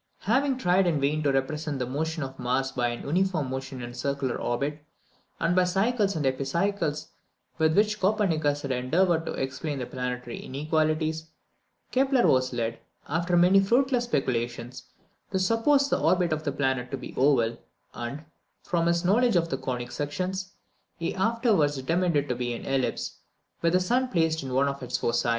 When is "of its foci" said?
24.67-25.29